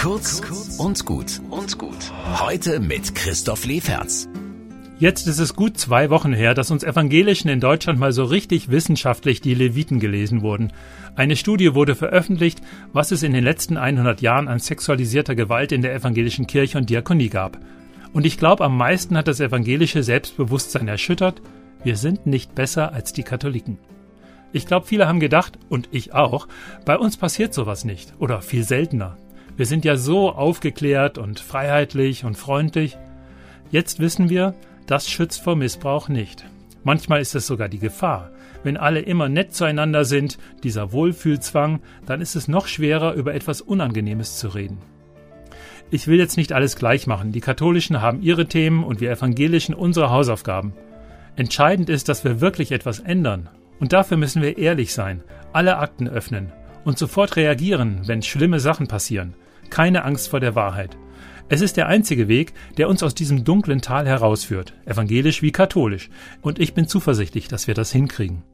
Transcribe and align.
Kurz 0.00 0.40
und 0.78 1.04
gut 1.04 1.42
und 1.50 1.76
gut. 1.76 2.10
Heute 2.40 2.80
mit 2.80 3.14
Christoph 3.14 3.66
Leferz. 3.66 4.30
Jetzt 4.98 5.26
ist 5.26 5.38
es 5.38 5.54
gut 5.54 5.76
zwei 5.76 6.08
Wochen 6.08 6.32
her, 6.32 6.54
dass 6.54 6.70
uns 6.70 6.82
Evangelischen 6.82 7.50
in 7.50 7.60
Deutschland 7.60 7.98
mal 7.98 8.12
so 8.12 8.24
richtig 8.24 8.70
wissenschaftlich 8.70 9.42
die 9.42 9.52
Leviten 9.52 10.00
gelesen 10.00 10.40
wurden. 10.40 10.72
Eine 11.16 11.36
Studie 11.36 11.74
wurde 11.74 11.94
veröffentlicht, 11.94 12.62
was 12.94 13.10
es 13.10 13.22
in 13.22 13.34
den 13.34 13.44
letzten 13.44 13.76
100 13.76 14.22
Jahren 14.22 14.48
an 14.48 14.58
sexualisierter 14.58 15.34
Gewalt 15.34 15.70
in 15.70 15.82
der 15.82 15.94
evangelischen 15.94 16.46
Kirche 16.46 16.78
und 16.78 16.88
Diakonie 16.88 17.28
gab. 17.28 17.58
Und 18.14 18.24
ich 18.24 18.38
glaube, 18.38 18.64
am 18.64 18.78
meisten 18.78 19.18
hat 19.18 19.28
das 19.28 19.38
evangelische 19.38 20.02
Selbstbewusstsein 20.02 20.88
erschüttert, 20.88 21.42
wir 21.84 21.96
sind 21.96 22.24
nicht 22.24 22.54
besser 22.54 22.94
als 22.94 23.12
die 23.12 23.22
Katholiken. 23.22 23.76
Ich 24.52 24.64
glaube, 24.64 24.86
viele 24.86 25.06
haben 25.06 25.20
gedacht, 25.20 25.58
und 25.68 25.90
ich 25.92 26.14
auch, 26.14 26.48
bei 26.86 26.96
uns 26.96 27.18
passiert 27.18 27.52
sowas 27.52 27.84
nicht 27.84 28.14
oder 28.18 28.40
viel 28.40 28.64
seltener. 28.64 29.18
Wir 29.56 29.66
sind 29.66 29.84
ja 29.84 29.96
so 29.96 30.32
aufgeklärt 30.32 31.18
und 31.18 31.40
freiheitlich 31.40 32.24
und 32.24 32.36
freundlich. 32.36 32.96
Jetzt 33.70 34.00
wissen 34.00 34.28
wir, 34.30 34.54
das 34.86 35.08
schützt 35.08 35.42
vor 35.42 35.56
Missbrauch 35.56 36.08
nicht. 36.08 36.44
Manchmal 36.82 37.20
ist 37.20 37.34
es 37.34 37.46
sogar 37.46 37.68
die 37.68 37.78
Gefahr. 37.78 38.30
Wenn 38.62 38.76
alle 38.76 39.00
immer 39.00 39.28
nett 39.28 39.54
zueinander 39.54 40.04
sind, 40.04 40.38
dieser 40.62 40.92
Wohlfühlzwang, 40.92 41.80
dann 42.06 42.20
ist 42.20 42.36
es 42.36 42.48
noch 42.48 42.66
schwerer, 42.66 43.14
über 43.14 43.34
etwas 43.34 43.60
Unangenehmes 43.60 44.38
zu 44.38 44.48
reden. 44.48 44.78
Ich 45.90 46.06
will 46.06 46.18
jetzt 46.18 46.36
nicht 46.36 46.52
alles 46.52 46.76
gleich 46.76 47.06
machen. 47.06 47.32
Die 47.32 47.40
Katholischen 47.40 48.00
haben 48.00 48.22
ihre 48.22 48.46
Themen 48.46 48.84
und 48.84 49.00
wir 49.00 49.10
Evangelischen 49.10 49.74
unsere 49.74 50.10
Hausaufgaben. 50.10 50.72
Entscheidend 51.36 51.88
ist, 51.90 52.08
dass 52.08 52.24
wir 52.24 52.40
wirklich 52.40 52.72
etwas 52.72 53.00
ändern 53.00 53.48
und 53.78 53.92
dafür 53.92 54.16
müssen 54.16 54.42
wir 54.42 54.58
ehrlich 54.58 54.92
sein, 54.92 55.22
alle 55.52 55.78
Akten 55.78 56.08
öffnen 56.08 56.52
und 56.84 56.98
sofort 56.98 57.36
reagieren, 57.36 58.00
wenn 58.06 58.22
schlimme 58.22 58.60
Sachen 58.60 58.86
passieren. 58.86 59.34
Keine 59.70 60.04
Angst 60.04 60.28
vor 60.28 60.40
der 60.40 60.54
Wahrheit. 60.54 60.96
Es 61.48 61.60
ist 61.60 61.76
der 61.76 61.88
einzige 61.88 62.28
Weg, 62.28 62.52
der 62.78 62.88
uns 62.88 63.02
aus 63.02 63.14
diesem 63.14 63.44
dunklen 63.44 63.80
Tal 63.80 64.06
herausführt, 64.06 64.74
evangelisch 64.86 65.42
wie 65.42 65.52
katholisch, 65.52 66.08
und 66.42 66.58
ich 66.60 66.74
bin 66.74 66.86
zuversichtlich, 66.86 67.48
dass 67.48 67.66
wir 67.66 67.74
das 67.74 67.90
hinkriegen. 67.90 68.44